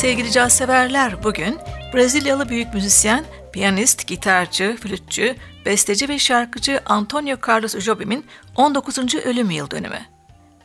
[0.00, 1.58] Sevgili caz severler bugün
[1.94, 5.36] Brezilyalı büyük müzisyen, piyanist, gitarcı, flütçü,
[5.66, 8.24] besteci ve şarkıcı Antonio Carlos Jobim'in
[8.56, 9.14] 19.
[9.14, 10.00] ölüm yıl dönümü.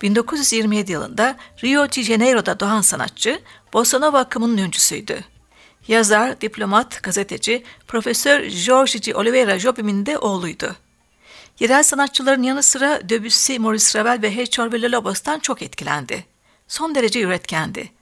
[0.02, 3.42] 1927 yılında Rio de Janeiro'da doğan sanatçı,
[3.74, 5.24] Bossa Nova akımının öncüsüydü.
[5.88, 10.76] Yazar, diplomat, gazeteci, Profesör Jorge de Oliveira Jobim'in de oğluydu.
[11.60, 16.26] Yerel sanatçıların yanı sıra Debussy, Maurice Ravel ve Hector Villa-Lobos'tan çok etkilendi.
[16.68, 17.96] Son derece üretkendi.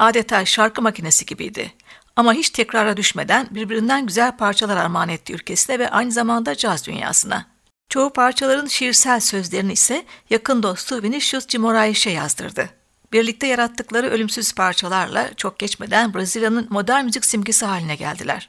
[0.00, 1.72] Adeta şarkı makinesi gibiydi.
[2.16, 7.46] Ama hiç tekrara düşmeden birbirinden güzel parçalar armağan etti ülkesine ve aynı zamanda caz dünyasına.
[7.88, 12.70] Çoğu parçaların şiirsel sözlerini ise yakın dostu Vinicius de Moraes'e yazdırdı.
[13.12, 18.48] Birlikte yarattıkları ölümsüz parçalarla çok geçmeden Brezilya'nın modern müzik simgesi haline geldiler.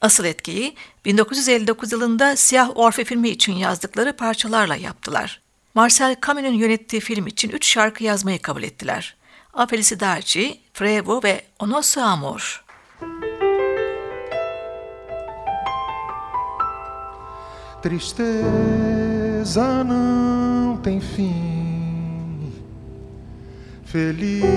[0.00, 5.42] Asıl etkiyi 1959 yılında Siyah Orfe filmi için yazdıkları parçalarla yaptılar.
[5.74, 9.16] Marcel Camus'un yönettiği film için üç şarkı yazmayı kabul ettiler.
[9.54, 12.40] A Felicidade, Frevo ve O Nosso Amor.
[17.82, 18.24] Tristeza
[19.84, 22.50] não tem fim,
[23.84, 24.56] felicidade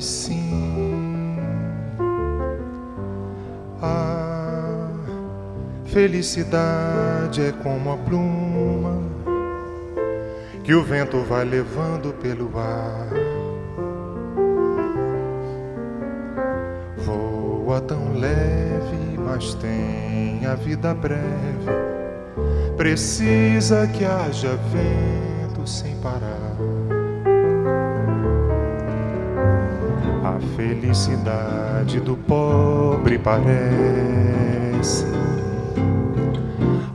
[0.00, 1.36] sim.
[3.82, 4.88] A
[5.84, 8.45] felicidade é como a pluma
[10.66, 13.06] que o vento vai levando pelo ar.
[16.96, 21.70] Voa tão leve, mas tem a vida breve.
[22.76, 26.56] Precisa que haja vento sem parar.
[30.24, 35.06] A felicidade do pobre parece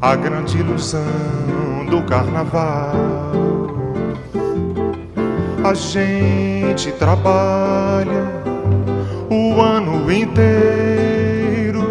[0.02, 3.31] a grande ilusão do carnaval
[5.64, 8.26] a gente trabalha
[9.30, 11.84] o ano inteiro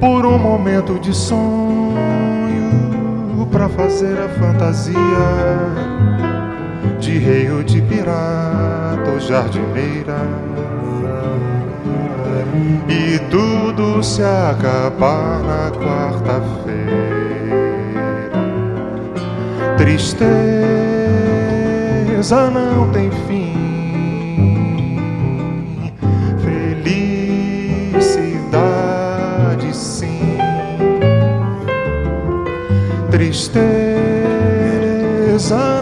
[0.00, 1.46] por um momento de sonho
[3.52, 4.96] para fazer a fantasia
[6.98, 10.16] de rei ou de pirata ou jardineira.
[12.88, 17.06] E tudo se acabar na quarta-feira.
[19.76, 20.95] Tristeza
[22.16, 23.52] beleza não tem fim.
[27.92, 30.38] Felicidade sim,
[33.10, 33.58] tristeza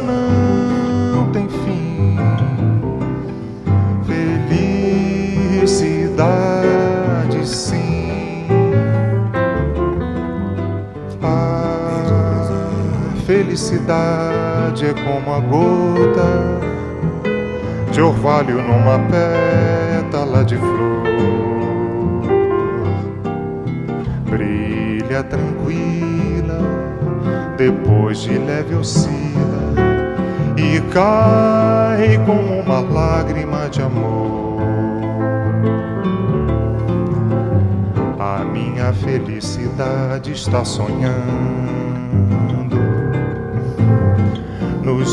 [0.00, 2.16] não tem fim.
[5.54, 8.48] Felicidade sim.
[11.22, 14.43] A felicidade
[14.82, 16.60] é como a gota
[17.92, 21.04] de orvalho numa pétala de flor.
[24.28, 26.58] Brilha tranquila,
[27.56, 29.14] depois de leve oscila
[30.56, 34.60] e cai como uma lágrima de amor.
[38.18, 41.83] A minha felicidade está sonhando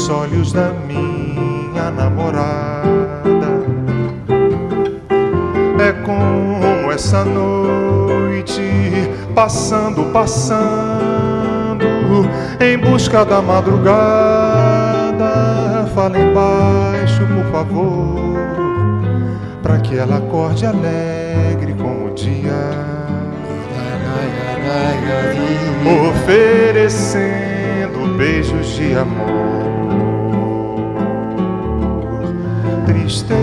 [0.02, 3.52] nos olhos da minha namorada.
[5.80, 8.64] É como essa noite
[9.36, 11.86] passando, passando
[12.60, 13.92] em busca da madrugada.
[15.94, 18.40] Fala embaixo, por favor,
[19.62, 22.72] para que ela acorde alegre como o dia.
[26.10, 27.52] Oferecendo
[28.18, 29.81] beijos de amor.
[33.12, 33.36] Tristeza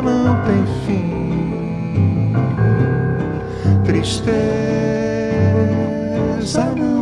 [0.00, 2.32] não tem fim.
[3.84, 4.32] Tristeza
[6.74, 7.01] não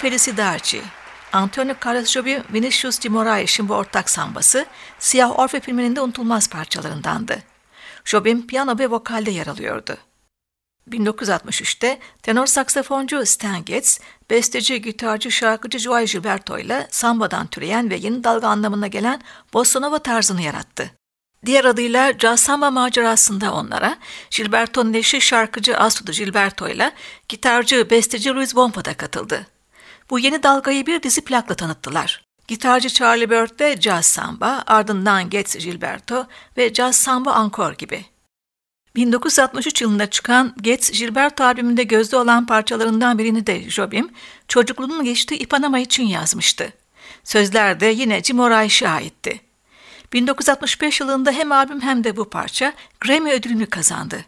[0.00, 0.82] A Felicidade,
[1.32, 4.66] Antonio Carlos Jobim, Vinicius de Moraes'in bu ortak sambası,
[4.98, 7.42] Siyah Orfe filminin de unutulmaz parçalarındandı.
[8.04, 9.96] Jobim piyano ve vokalde yer alıyordu.
[10.90, 14.00] 1963'te tenor saksafoncu Stan Getz,
[14.30, 19.20] besteci, gitarcı, şarkıcı Joao Gilberto ile sambadan türeyen ve yeni dalga anlamına gelen
[19.52, 20.90] bossa nova tarzını yarattı.
[21.46, 23.96] Diğer adıyla Jazz Samba macerasında onlara
[24.30, 26.92] Gilberto'nun eşi şarkıcı Asudu Gilberto ile
[27.28, 29.46] gitarcı, besteci Luis Bompa da katıldı.
[30.10, 32.24] Bu yeni dalgayı bir dizi plakla tanıttılar.
[32.48, 36.26] Gitarcı Charlie Bird de Jazz Samba, ardından Getz Gilberto
[36.56, 38.04] ve Jazz Samba Encore gibi.
[38.96, 44.10] 1963 yılında çıkan Getz Gilberto albümünde gözde olan parçalarından birini de Jobim,
[44.48, 46.72] çocukluğunun geçtiği Ipanema için yazmıştı.
[47.24, 49.40] Sözler de yine Jim O'Reilly'e aitti.
[50.12, 54.24] 1965 yılında hem albüm hem de bu parça Grammy ödülünü kazandı.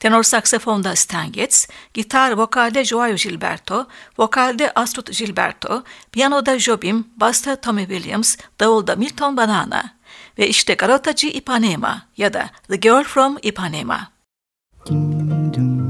[0.00, 3.86] Tenor saksafonda Stan Getz, gitar vokalde Joao Gilberto,
[4.18, 10.00] vokalde Astrid Gilberto, piyanoda Jobim, basta Tommy Williams, davulda Milton Banana
[10.38, 14.12] ve işte Garotacı Ipanema ya da The Girl from Ipanema.
[14.86, 15.89] Ding, dum,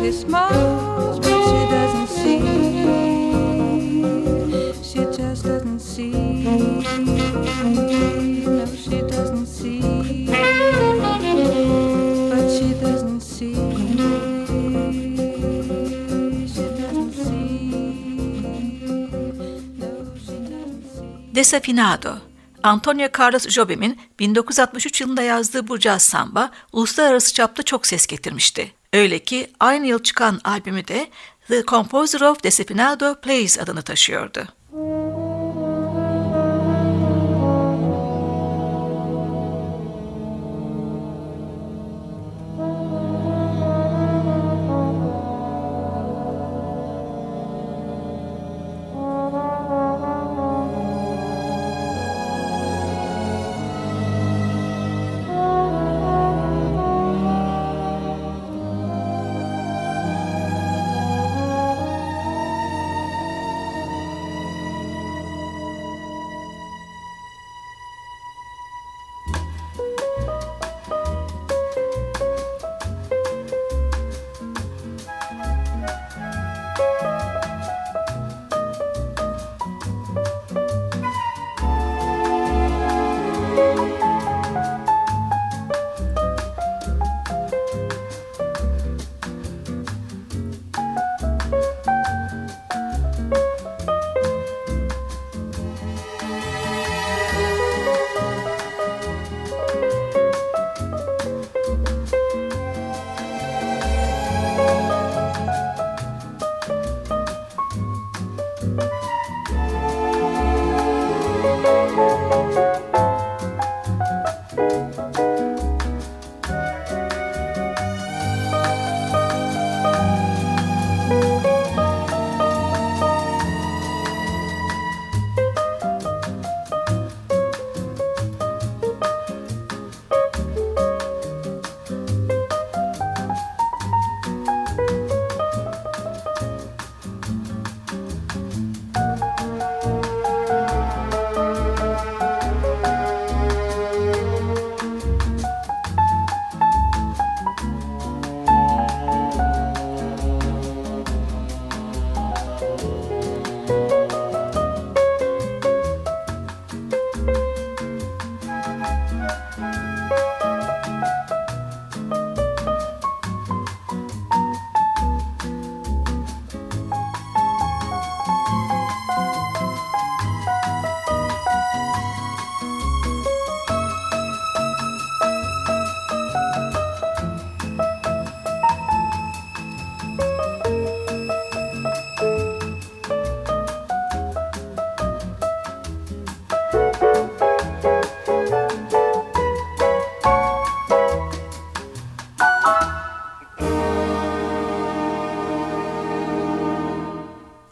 [0.00, 2.40] She smiles, but she doesn't see.
[4.82, 6.10] She just doesn't see.
[8.46, 9.80] No, she doesn't see.
[12.30, 13.54] But she doesn't see.
[21.34, 22.20] Desafinado
[22.62, 28.79] Antonio Carlos Jobim'in 1963 yılında yazdığı bu caz samba uluslararası çapta çok ses getirmişti.
[28.92, 31.10] Öyle ki aynı yıl çıkan albümü de
[31.48, 34.48] The Composer of Desafinado Plays adını taşıyordu.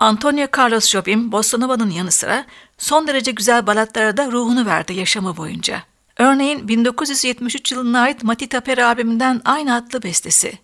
[0.08, 2.44] Antonio Carlos Jobim, Bossa Nova'nın yanı sıra
[2.78, 5.82] son derece güzel balatlara da ruhunu verdi yaşamı boyunca.
[6.18, 10.58] Örneğin 1973 yılına ait Matita Pera albümünden aynı adlı bestesi.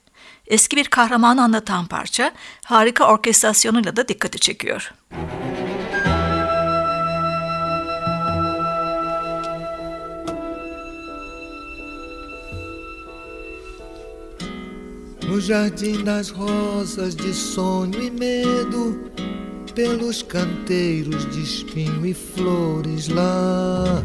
[0.47, 2.33] Eski bir kahramanı anlatan parça,
[2.65, 4.95] harika orkestrasyonuyla da dikkati çekiyor.
[15.35, 19.11] No jardim das rosas de sonho e medo,
[19.75, 24.01] pelos canteiros de espinho e flores lá.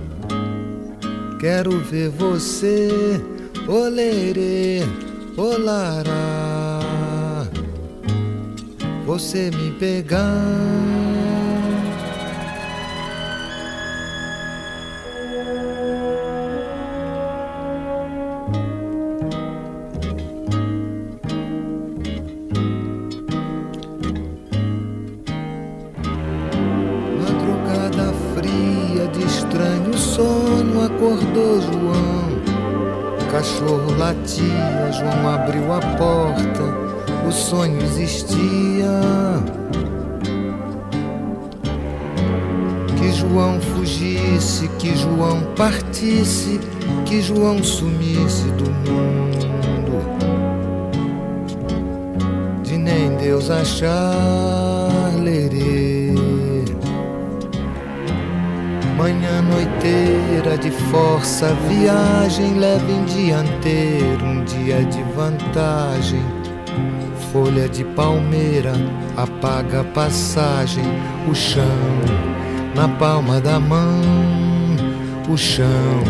[1.40, 3.22] Quero ver você,
[3.68, 4.80] olerê,
[5.38, 6.80] olará.
[9.06, 11.09] Você me pegar.
[47.06, 50.00] Que João sumisse do mundo.
[52.64, 56.14] De nem Deus achar lerê.
[58.96, 66.24] Manhã noiteira de força, viagem leve em dianteiro, um dia de vantagem.
[67.34, 68.72] Folha de palmeira
[69.18, 70.84] apaga a passagem,
[71.30, 71.66] o chão
[72.74, 74.49] na palma da mão
[75.30, 76.04] o chão,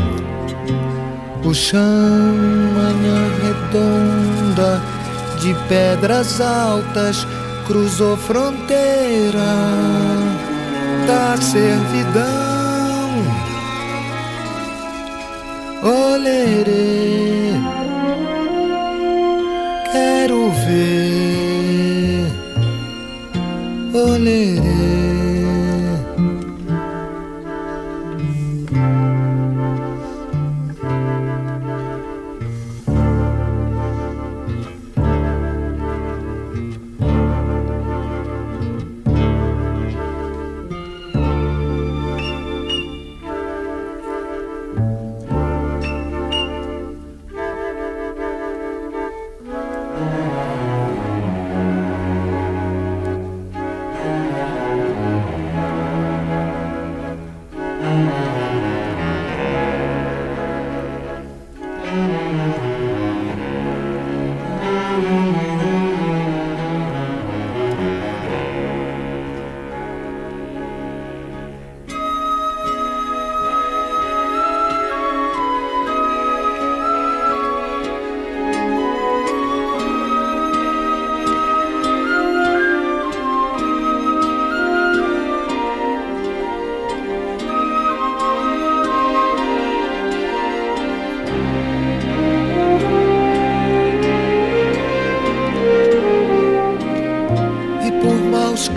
[1.43, 1.81] o chão,
[2.73, 4.81] manhã redonda
[5.41, 7.27] de pedras altas
[7.67, 9.39] cruzou fronteira
[11.05, 12.29] da servidão.
[15.83, 17.53] Olerê,
[19.91, 21.18] quero ver.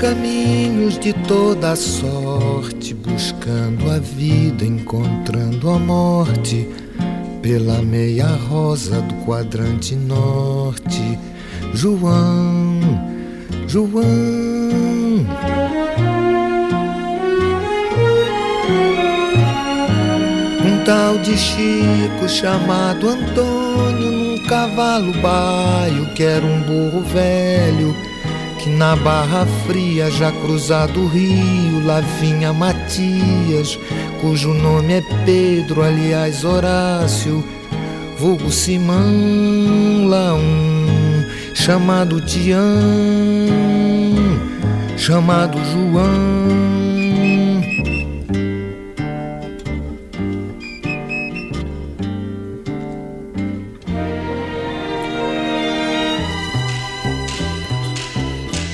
[0.03, 6.69] Caminhos de toda sorte, buscando a vida, encontrando a morte,
[7.41, 11.17] pela meia rosa do quadrante norte.
[11.73, 12.81] João,
[13.69, 14.03] João.
[20.65, 28.12] Um tal de Chico chamado Antônio, num cavalo baio, que era um burro velho
[28.63, 33.77] que na Barra Fria, já cruzado o rio, lá vinha Matias,
[34.21, 37.43] cujo nome é Pedro, aliás Horácio,
[38.17, 42.61] vulgo Simão, lá um, chamado Tião,
[44.97, 46.42] chamado João.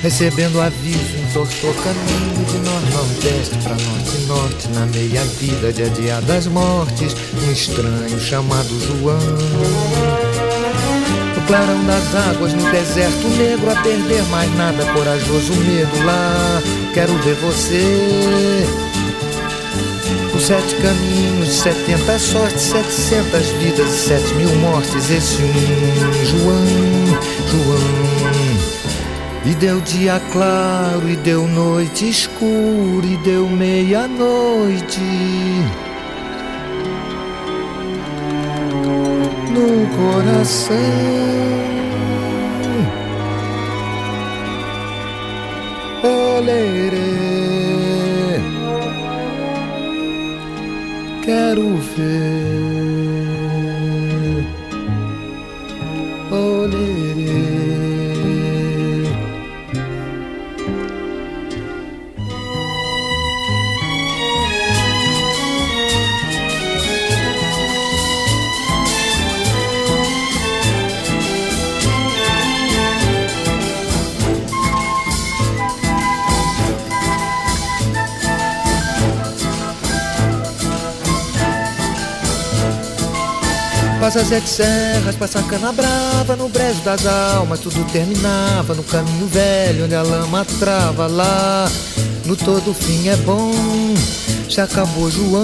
[0.01, 7.13] Recebendo aviso, entortou caminho de nor-nordeste para norte-norte, na meia vida de adiadas mortes,
[7.45, 9.19] um estranho chamado João.
[11.35, 16.61] No clarão das águas, no deserto negro, a perder mais nada, corajoso medo lá,
[16.93, 18.65] quero ver você.
[20.33, 26.65] Os sete caminhos, setenta sortes, setecentas vidas sete mil mortes, esse um João,
[27.51, 28.38] João.
[29.45, 34.99] E deu dia claro, e deu noite escura, e deu meia-noite.
[39.53, 40.75] No coração.
[46.03, 46.99] Olerê,
[51.23, 52.48] quero ver.
[84.09, 89.85] Passa sete serras, passa cana brava No brejo das almas tudo terminava No caminho velho
[89.85, 91.69] onde a lama trava Lá.
[92.25, 93.53] No todo fim é bom
[94.47, 95.43] Já acabou João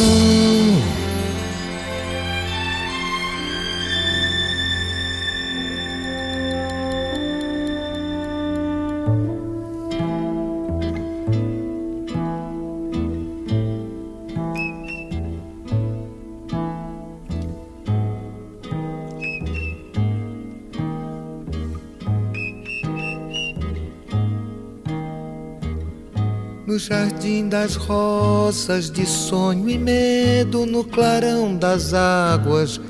[26.75, 32.81] No jardim das rosas, de sonho e medo, no clarão das águas,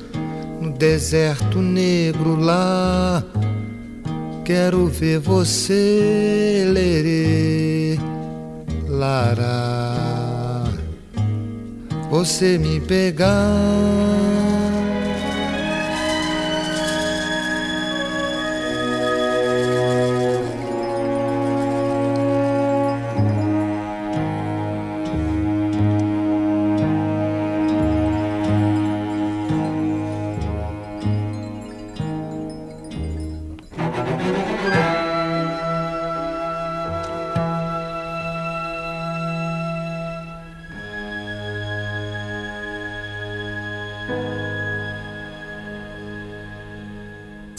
[0.60, 3.24] no deserto negro lá.
[4.44, 8.00] Quero ver você, lerê,
[8.90, 10.64] lará.
[12.10, 14.35] você me pegar.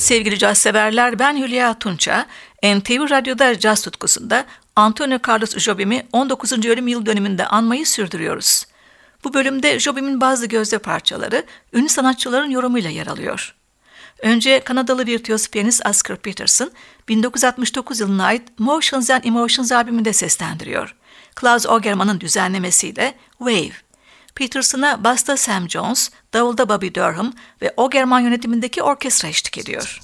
[0.07, 2.27] Sevgili caz severler ben Hülya Tunça.
[2.63, 6.53] NTV Radyo'da caz tutkusunda Antonio Carlos Jobim'i 19.
[6.53, 8.67] ölüm yıl dönümünde anmayı sürdürüyoruz.
[9.25, 13.55] Bu bölümde Jobim'in bazı gözde parçaları ünlü sanatçıların yorumuyla yer alıyor.
[14.19, 16.71] Önce Kanadalı virtüöz piyanist Oscar Peterson
[17.09, 20.95] 1969 yılına ait Motions and Emotions albümünde seslendiriyor.
[21.35, 23.73] Klaus Ogerman'ın düzenlemesiyle Wave.
[24.35, 30.01] Peterson'a basta Sam Jones, davulda Bobby Durham ve Ogerman yönetimindeki orkestra eşlik ediyor.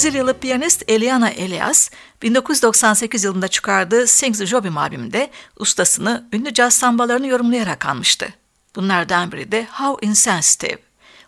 [0.00, 1.90] Brezilyalı piyanist Eliana Elias,
[2.22, 8.28] 1998 yılında çıkardığı Sings Jobim albümünde ustasını ünlü caz sambalarını yorumlayarak anmıştı.
[8.76, 10.78] Bunlardan biri de How Insensitive.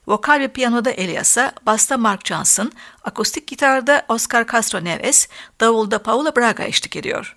[0.07, 2.73] Vokal ve piyanoda Elias'a, basta Mark Johnson,
[3.05, 5.29] akustik gitarda Oscar Castro Neves,
[5.61, 7.37] davulda Paula Braga eşlik ediyor.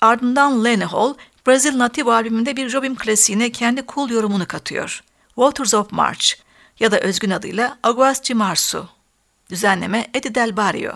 [0.00, 1.14] Ardından Lenny Hall,
[1.46, 5.04] Brazil Nativo albümünde bir Jobim klasiğine kendi cool yorumunu katıyor.
[5.26, 6.34] Waters of March
[6.80, 9.01] ya da özgün adıyla Aguas de Março.
[9.52, 10.92] Düzenleme Eddie Barrio.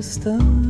[0.00, 0.69] the.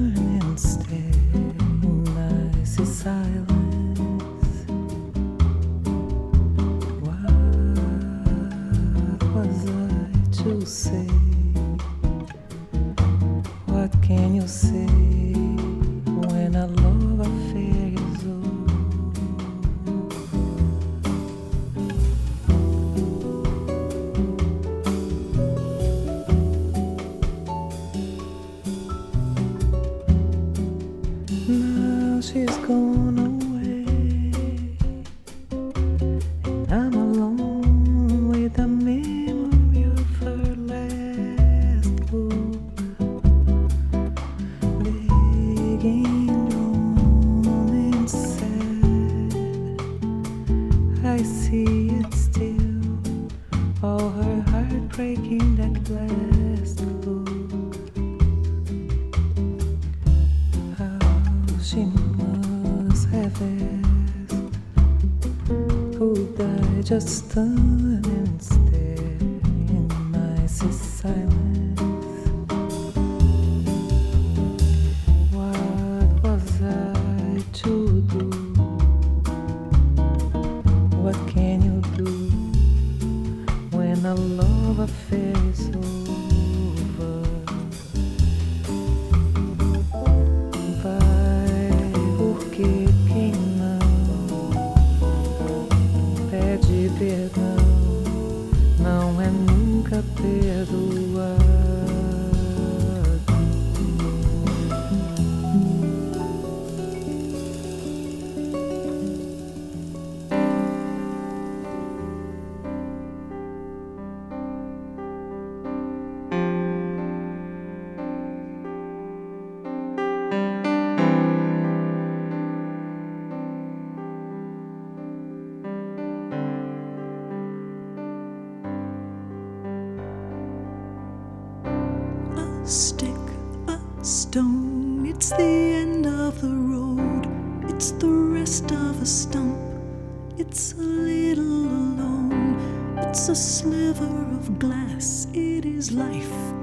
[67.01, 67.80] questão.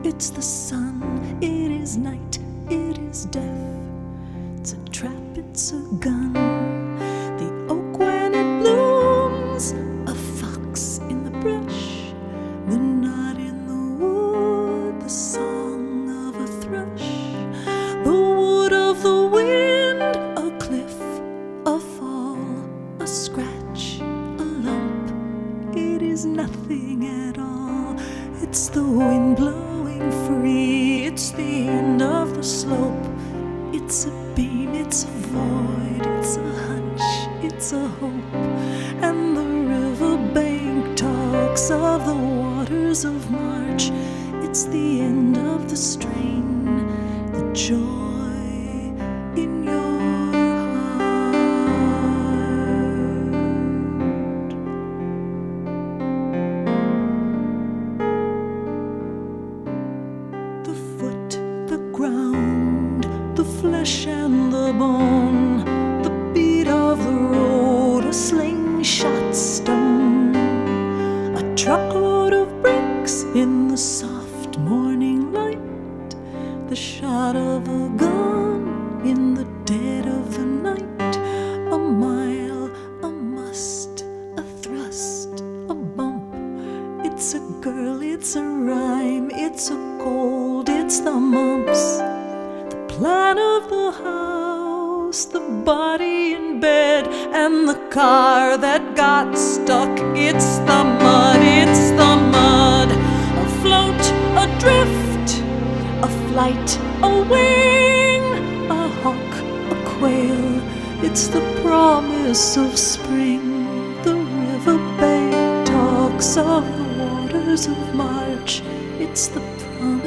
[0.04, 0.30] It's
[41.58, 43.90] of the waters of March.
[44.46, 46.66] It's the end of the strain,
[47.32, 48.07] the joy.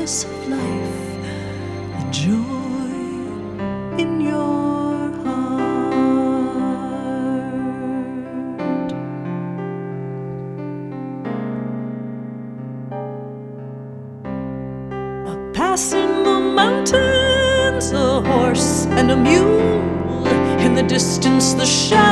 [0.00, 1.20] Of life,
[1.92, 2.32] the joy
[3.98, 5.92] in your heart.
[15.26, 19.60] A passing the mountains, a horse and a mule.
[20.60, 22.09] In the distance, the shelves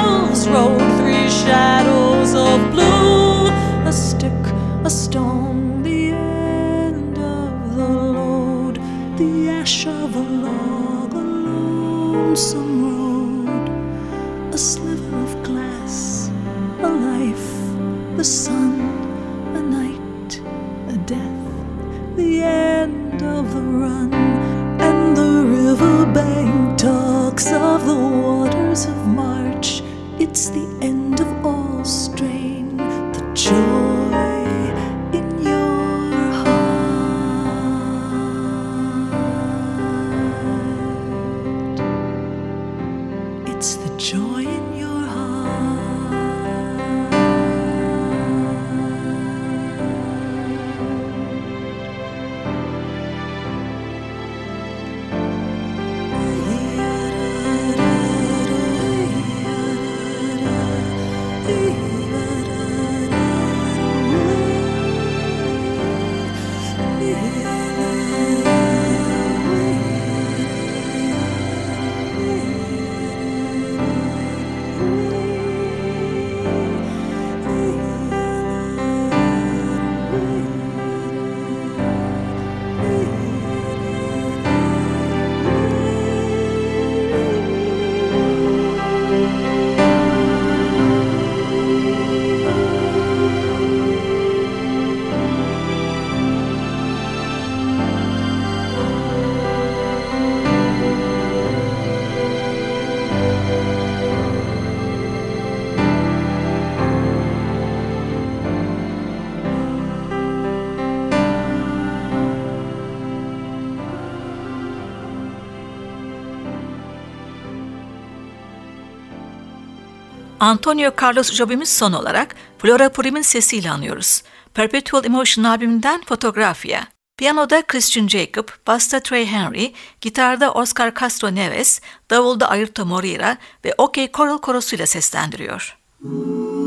[120.40, 124.22] Antonio Carlos Jobim'i son olarak Flora Purim'in sesiyle anıyoruz.
[124.54, 126.86] Perpetual Emotion albümünden Fotografya.
[127.16, 131.80] Piyanoda Christian Jacob, basta Trey Henry, gitarda Oscar Castro Neves,
[132.10, 135.78] davulda Ayrton Moreira ve OK Choral korosuyla seslendiriyor.
[136.04, 136.57] Eu,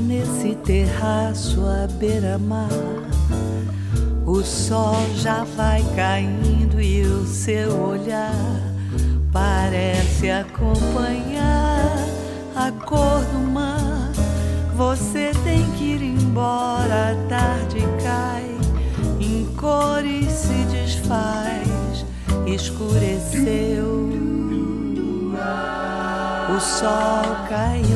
[0.00, 2.68] Nesse terraço à beira-mar,
[4.26, 8.60] o sol já vai caindo e o seu olhar
[9.32, 11.96] parece acompanhar
[12.54, 14.12] a cor do mar.
[14.76, 18.54] Você tem que ir embora, a tarde cai,
[19.18, 22.04] em cores se desfaz,
[22.46, 24.10] escureceu,
[26.54, 27.95] o sol caiu.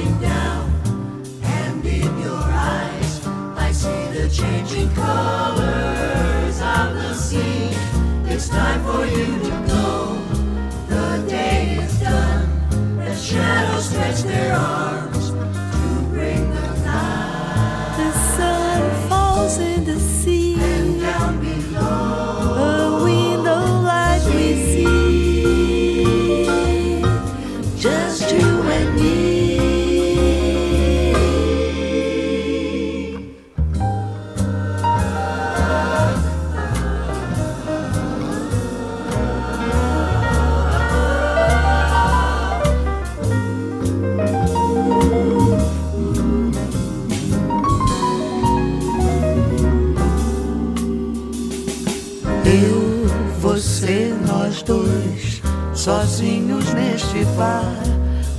[57.35, 57.75] bar,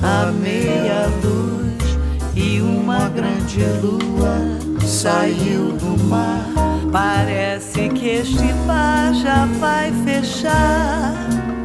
[0.02, 1.98] a meia luz
[2.34, 4.38] e uma grande lua
[4.84, 6.48] saiu do mar.
[6.90, 11.14] Parece que este bar já vai fechar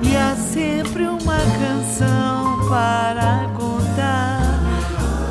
[0.04, 4.60] e há sempre uma canção para contar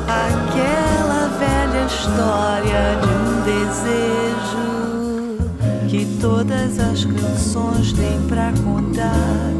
[0.07, 4.77] aquela velha história de um desejo
[5.87, 9.56] que todas as canções têm pra contar.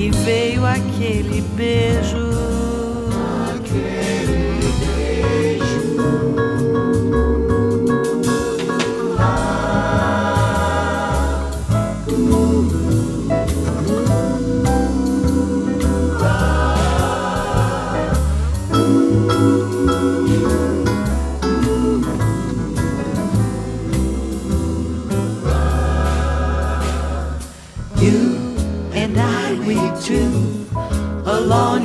[0.00, 2.29] E veio aquele beijo.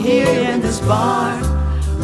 [0.05, 1.41] Here in this bar,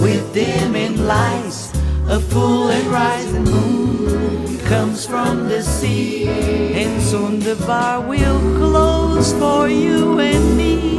[0.02, 1.72] with dimming lights,
[2.08, 6.28] a full and rising moon comes from the sea,
[6.82, 10.98] and soon the bar will close for you and me,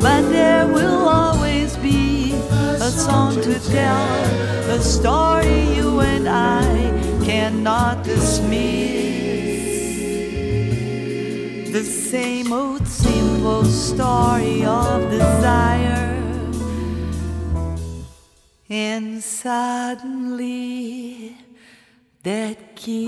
[0.00, 2.34] but there will always be
[2.88, 4.06] a song to tell,
[4.70, 6.62] a story you and I
[7.24, 8.94] cannot dismiss
[11.72, 16.03] the same old simple story of desire.
[18.76, 20.66] And suddenly,
[22.24, 22.98] that kiss,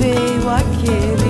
[0.00, 1.23] veio aquele